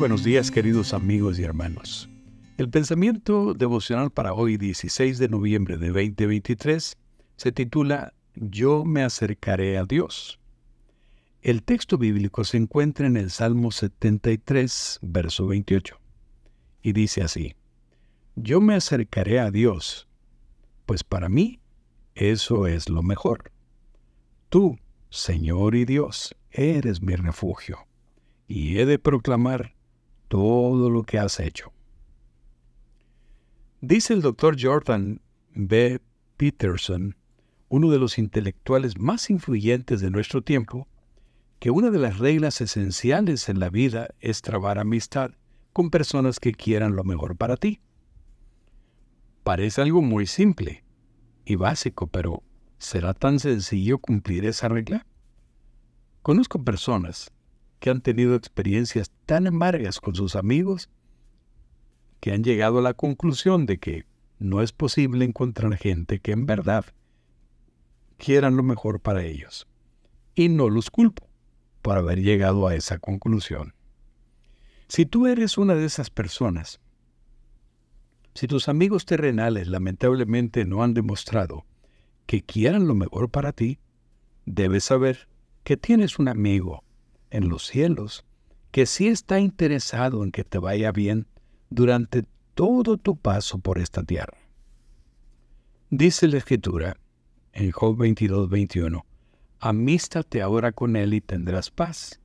buenos 0.00 0.24
días 0.24 0.50
queridos 0.50 0.94
amigos 0.94 1.38
y 1.38 1.42
hermanos. 1.42 2.08
El 2.56 2.70
pensamiento 2.70 3.52
devocional 3.52 4.10
para 4.10 4.32
hoy 4.32 4.56
16 4.56 5.18
de 5.18 5.28
noviembre 5.28 5.76
de 5.76 5.88
2023 5.88 6.96
se 7.36 7.52
titula 7.52 8.14
Yo 8.34 8.86
me 8.86 9.02
acercaré 9.02 9.76
a 9.76 9.84
Dios. 9.84 10.40
El 11.42 11.62
texto 11.62 11.98
bíblico 11.98 12.44
se 12.44 12.56
encuentra 12.56 13.06
en 13.08 13.18
el 13.18 13.30
Salmo 13.30 13.72
73, 13.72 15.00
verso 15.02 15.46
28, 15.46 16.00
y 16.80 16.92
dice 16.94 17.22
así, 17.22 17.54
Yo 18.36 18.62
me 18.62 18.76
acercaré 18.76 19.38
a 19.38 19.50
Dios, 19.50 20.08
pues 20.86 21.04
para 21.04 21.28
mí 21.28 21.60
eso 22.14 22.66
es 22.66 22.88
lo 22.88 23.02
mejor. 23.02 23.52
Tú, 24.48 24.78
Señor 25.10 25.74
y 25.74 25.84
Dios, 25.84 26.34
eres 26.50 27.02
mi 27.02 27.16
refugio, 27.16 27.80
y 28.48 28.78
he 28.78 28.86
de 28.86 28.98
proclamar 28.98 29.74
todo 30.30 30.90
lo 30.90 31.02
que 31.02 31.18
has 31.18 31.40
hecho. 31.40 31.72
Dice 33.80 34.14
el 34.14 34.22
doctor 34.22 34.56
Jordan 34.58 35.20
B. 35.56 36.00
Peterson, 36.36 37.16
uno 37.68 37.90
de 37.90 37.98
los 37.98 38.16
intelectuales 38.16 38.96
más 38.96 39.28
influyentes 39.28 40.00
de 40.00 40.10
nuestro 40.12 40.42
tiempo, 40.42 40.86
que 41.58 41.72
una 41.72 41.90
de 41.90 41.98
las 41.98 42.18
reglas 42.18 42.60
esenciales 42.60 43.48
en 43.48 43.58
la 43.58 43.70
vida 43.70 44.14
es 44.20 44.40
trabar 44.40 44.78
amistad 44.78 45.32
con 45.72 45.90
personas 45.90 46.38
que 46.38 46.52
quieran 46.52 46.94
lo 46.94 47.02
mejor 47.02 47.36
para 47.36 47.56
ti. 47.56 47.80
Parece 49.42 49.82
algo 49.82 50.00
muy 50.00 50.26
simple 50.26 50.84
y 51.44 51.56
básico, 51.56 52.06
pero 52.06 52.44
¿será 52.78 53.14
tan 53.14 53.40
sencillo 53.40 53.98
cumplir 53.98 54.46
esa 54.46 54.68
regla? 54.68 55.04
Conozco 56.22 56.62
personas 56.64 57.32
que 57.80 57.90
han 57.90 58.02
tenido 58.02 58.36
experiencias 58.36 59.10
tan 59.26 59.46
amargas 59.46 60.00
con 60.00 60.14
sus 60.14 60.36
amigos 60.36 60.90
que 62.20 62.32
han 62.32 62.44
llegado 62.44 62.78
a 62.78 62.82
la 62.82 62.94
conclusión 62.94 63.66
de 63.66 63.78
que 63.78 64.04
no 64.38 64.60
es 64.62 64.72
posible 64.72 65.24
encontrar 65.24 65.76
gente 65.76 66.20
que 66.20 66.32
en 66.32 66.46
verdad 66.46 66.84
quieran 68.18 68.56
lo 68.56 68.62
mejor 68.62 69.00
para 69.00 69.24
ellos. 69.24 69.66
Y 70.34 70.48
no 70.50 70.68
los 70.68 70.90
culpo 70.90 71.28
por 71.82 71.96
haber 71.96 72.20
llegado 72.20 72.68
a 72.68 72.74
esa 72.74 72.98
conclusión. 72.98 73.74
Si 74.86 75.06
tú 75.06 75.26
eres 75.26 75.56
una 75.56 75.74
de 75.74 75.86
esas 75.86 76.10
personas, 76.10 76.80
si 78.34 78.46
tus 78.46 78.68
amigos 78.68 79.06
terrenales 79.06 79.68
lamentablemente 79.68 80.64
no 80.64 80.82
han 80.82 80.94
demostrado 80.94 81.64
que 82.26 82.42
quieran 82.42 82.86
lo 82.86 82.94
mejor 82.94 83.30
para 83.30 83.52
ti, 83.52 83.78
debes 84.44 84.84
saber 84.84 85.28
que 85.64 85.76
tienes 85.76 86.18
un 86.18 86.28
amigo 86.28 86.84
en 87.30 87.48
los 87.48 87.66
cielos 87.66 88.24
que 88.70 88.86
sí 88.86 89.08
está 89.08 89.40
interesado 89.40 90.22
en 90.22 90.30
que 90.30 90.44
te 90.44 90.58
vaya 90.58 90.92
bien 90.92 91.26
durante 91.70 92.24
todo 92.54 92.96
tu 92.96 93.16
paso 93.16 93.58
por 93.58 93.78
esta 93.78 94.02
tierra. 94.02 94.38
Dice 95.88 96.28
la 96.28 96.38
Escritura 96.38 96.96
en 97.52 97.70
Job 97.72 97.96
22, 97.96 98.48
21, 98.48 99.04
Amístate 99.58 100.40
ahora 100.40 100.72
con 100.72 100.96
él 100.96 101.14
y 101.14 101.20
tendrás 101.20 101.70
paz, 101.70 102.20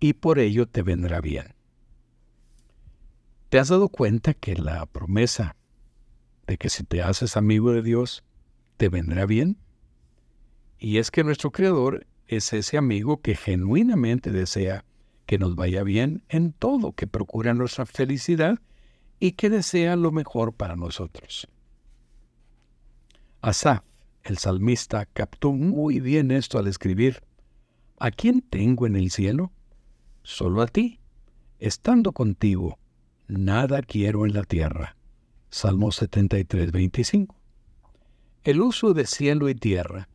y 0.00 0.14
por 0.14 0.38
ello 0.38 0.66
te 0.66 0.82
vendrá 0.82 1.20
bien. 1.20 1.54
¿Te 3.50 3.58
has 3.58 3.68
dado 3.68 3.88
cuenta 3.88 4.34
que 4.34 4.56
la 4.56 4.86
promesa 4.86 5.56
de 6.46 6.56
que 6.56 6.70
si 6.70 6.84
te 6.84 7.02
haces 7.02 7.36
amigo 7.36 7.72
de 7.72 7.82
Dios, 7.82 8.24
te 8.78 8.88
vendrá 8.88 9.26
bien? 9.26 9.58
Y 10.78 10.96
es 10.96 11.10
que 11.10 11.22
nuestro 11.22 11.52
Creador 11.52 12.06
es 12.36 12.52
ese 12.52 12.76
amigo 12.76 13.20
que 13.20 13.34
genuinamente 13.34 14.30
desea 14.30 14.84
que 15.26 15.38
nos 15.38 15.54
vaya 15.54 15.82
bien 15.82 16.24
en 16.28 16.52
todo, 16.52 16.92
que 16.92 17.06
procura 17.06 17.54
nuestra 17.54 17.86
felicidad 17.86 18.58
y 19.18 19.32
que 19.32 19.50
desea 19.50 19.96
lo 19.96 20.12
mejor 20.12 20.52
para 20.52 20.76
nosotros. 20.76 21.48
Asaf, 23.40 23.82
el 24.24 24.38
salmista, 24.38 25.06
captó 25.06 25.52
muy 25.52 26.00
bien 26.00 26.30
esto 26.30 26.58
al 26.58 26.66
escribir, 26.66 27.22
¿A 27.98 28.10
quién 28.10 28.40
tengo 28.40 28.88
en 28.88 28.96
el 28.96 29.12
cielo? 29.12 29.52
Solo 30.24 30.60
a 30.60 30.66
ti. 30.66 30.98
Estando 31.60 32.10
contigo, 32.10 32.80
nada 33.28 33.80
quiero 33.80 34.26
en 34.26 34.34
la 34.34 34.42
tierra. 34.42 34.96
Salmo 35.50 35.92
73, 35.92 36.72
25. 36.72 37.36
El 38.42 38.60
uso 38.60 38.92
de 38.92 39.06
cielo 39.06 39.48
y 39.48 39.54
tierra 39.54 40.08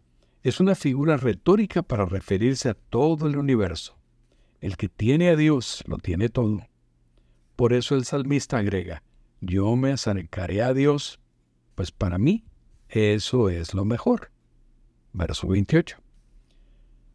es 0.44 0.60
una 0.60 0.76
figura 0.76 1.18
retórica 1.18 1.84
para 1.84 2.06
referirse 2.06 2.70
a 2.70 2.74
todo 2.74 3.28
el 3.28 3.38
universo. 3.38 3.98
El 4.62 4.78
que 4.78 4.90
tiene 4.90 5.30
a 5.30 5.36
Dios 5.36 5.84
lo 5.88 5.98
tiene 5.98 6.30
todo. 6.30 6.68
Por 7.56 7.74
eso 7.74 7.96
el 7.96 8.06
salmista 8.06 8.58
agrega, 8.58 9.04
yo 9.42 9.76
me 9.76 9.92
acercaré 9.92 10.62
a 10.62 10.74
Dios, 10.74 11.20
pues 11.76 11.92
para 11.92 12.18
mí 12.18 12.46
eso 12.90 13.50
es 13.50 13.74
lo 13.74 13.86
mejor. 13.86 14.32
Verso 15.14 15.48
28. 15.48 15.98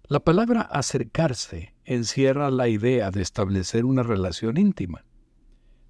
La 0.08 0.20
palabra 0.20 0.62
acercarse 0.62 1.74
encierra 1.84 2.50
la 2.50 2.68
idea 2.68 3.10
de 3.10 3.22
establecer 3.22 3.84
una 3.84 4.02
relación 4.02 4.56
íntima. 4.56 5.04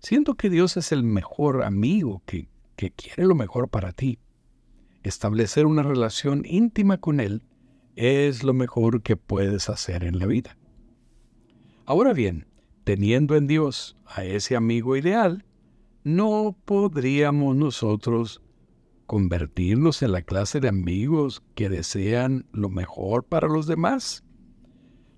Siento 0.00 0.34
que 0.34 0.50
Dios 0.50 0.76
es 0.76 0.92
el 0.92 1.02
mejor 1.02 1.64
amigo 1.64 2.22
que, 2.26 2.48
que 2.76 2.90
quiere 2.90 3.24
lo 3.24 3.34
mejor 3.34 3.68
para 3.68 3.92
ti 3.92 4.18
establecer 5.02 5.66
una 5.66 5.82
relación 5.82 6.42
íntima 6.44 6.98
con 6.98 7.20
Él 7.20 7.42
es 7.96 8.42
lo 8.42 8.54
mejor 8.54 9.02
que 9.02 9.16
puedes 9.16 9.68
hacer 9.68 10.04
en 10.04 10.18
la 10.18 10.26
vida. 10.26 10.56
Ahora 11.84 12.12
bien, 12.12 12.46
teniendo 12.84 13.36
en 13.36 13.46
Dios 13.46 13.96
a 14.06 14.24
ese 14.24 14.56
amigo 14.56 14.96
ideal, 14.96 15.44
no 16.04 16.56
podríamos 16.64 17.56
nosotros 17.56 18.42
convertirnos 19.06 20.02
en 20.02 20.12
la 20.12 20.22
clase 20.22 20.60
de 20.60 20.68
amigos 20.68 21.42
que 21.54 21.68
desean 21.68 22.46
lo 22.52 22.70
mejor 22.70 23.24
para 23.24 23.48
los 23.48 23.66
demás. 23.66 24.24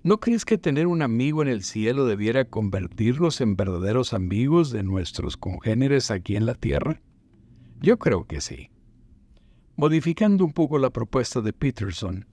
¿No 0.03 0.19
crees 0.19 0.45
que 0.45 0.57
tener 0.57 0.85
un 0.85 1.01
amigo 1.01 1.41
en 1.41 1.47
el 1.47 1.63
cielo 1.63 2.05
debiera 2.05 2.45
convertirnos 2.45 3.41
en 3.41 3.55
verdaderos 3.55 4.13
amigos 4.13 4.69
de 4.69 4.83
nuestros 4.83 5.37
congéneres 5.37 6.11
aquí 6.11 6.35
en 6.35 6.45
la 6.45 6.53
tierra? 6.53 7.01
Yo 7.81 7.97
creo 7.97 8.25
que 8.25 8.41
sí. 8.41 8.69
Modificando 9.77 10.45
un 10.45 10.53
poco 10.53 10.79
la 10.79 10.89
propuesta 10.89 11.41
de 11.41 11.51
Peterson, 11.51 12.25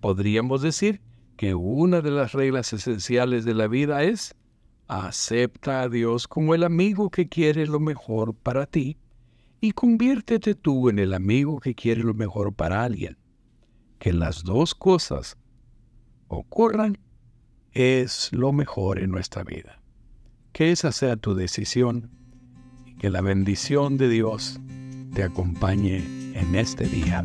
podríamos 0.00 0.62
decir 0.62 1.02
que 1.36 1.54
una 1.54 2.00
de 2.00 2.10
las 2.10 2.32
reglas 2.32 2.72
esenciales 2.72 3.44
de 3.44 3.52
la 3.52 3.66
vida 3.66 4.02
es 4.02 4.34
acepta 4.88 5.82
a 5.82 5.88
Dios 5.90 6.26
como 6.26 6.54
el 6.54 6.64
amigo 6.64 7.10
que 7.10 7.28
quiere 7.28 7.66
lo 7.66 7.80
mejor 7.80 8.34
para 8.34 8.64
ti 8.64 8.96
y 9.60 9.72
conviértete 9.72 10.54
tú 10.54 10.88
en 10.88 10.98
el 10.98 11.12
amigo 11.12 11.60
que 11.60 11.74
quiere 11.74 12.02
lo 12.02 12.14
mejor 12.14 12.54
para 12.54 12.82
alguien. 12.82 13.18
Que 13.98 14.14
las 14.14 14.42
dos 14.42 14.74
cosas 14.74 15.36
ocurran 16.28 16.96
es 17.72 18.32
lo 18.32 18.52
mejor 18.52 18.98
en 18.98 19.10
nuestra 19.10 19.44
vida. 19.44 19.82
Que 20.52 20.72
esa 20.72 20.92
sea 20.92 21.16
tu 21.16 21.34
decisión 21.34 22.10
y 22.86 22.94
que 22.94 23.10
la 23.10 23.20
bendición 23.20 23.98
de 23.98 24.08
Dios 24.08 24.60
te 25.14 25.22
acompañe 25.22 26.15
en 26.36 26.54
este 26.54 26.86
día. 26.86 27.24